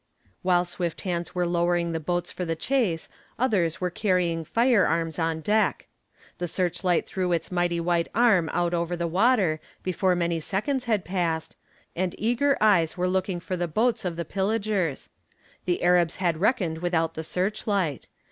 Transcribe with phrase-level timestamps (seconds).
[0.41, 3.07] While swift hands were lowering the boats for the chase
[3.37, 5.85] others were carrying firearms on deck.
[6.39, 11.05] The searchlight threw its mighty white arm out over the water before many seconds had
[11.05, 11.55] passed,
[11.95, 15.09] and eager eyes were looking for the boats of the pillagers.
[15.65, 18.07] The Arabs had reckoned without the searchlight.